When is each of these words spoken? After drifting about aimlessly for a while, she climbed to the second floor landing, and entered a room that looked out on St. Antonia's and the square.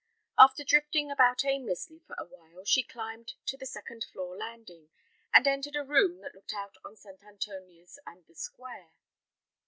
After 0.39 0.63
drifting 0.63 1.11
about 1.11 1.45
aimlessly 1.45 1.99
for 1.99 2.15
a 2.17 2.25
while, 2.25 2.65
she 2.65 2.81
climbed 2.81 3.35
to 3.45 3.55
the 3.55 3.67
second 3.67 4.03
floor 4.11 4.35
landing, 4.35 4.89
and 5.31 5.47
entered 5.47 5.75
a 5.75 5.83
room 5.83 6.21
that 6.21 6.33
looked 6.33 6.55
out 6.55 6.75
on 6.83 6.95
St. 6.95 7.23
Antonia's 7.23 7.99
and 8.03 8.25
the 8.25 8.33
square. 8.33 8.93